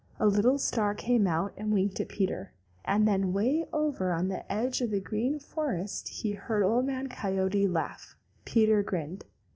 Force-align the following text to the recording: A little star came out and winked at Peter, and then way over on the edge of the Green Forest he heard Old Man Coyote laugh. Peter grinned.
A 0.19 0.25
little 0.25 0.57
star 0.57 0.95
came 0.95 1.27
out 1.27 1.53
and 1.55 1.71
winked 1.71 1.99
at 1.99 2.09
Peter, 2.09 2.53
and 2.83 3.07
then 3.07 3.33
way 3.33 3.67
over 3.71 4.11
on 4.11 4.29
the 4.29 4.51
edge 4.51 4.81
of 4.81 4.89
the 4.89 4.99
Green 4.99 5.37
Forest 5.39 6.07
he 6.07 6.31
heard 6.31 6.63
Old 6.63 6.87
Man 6.87 7.07
Coyote 7.07 7.67
laugh. 7.67 8.15
Peter 8.43 8.81
grinned. 8.81 9.25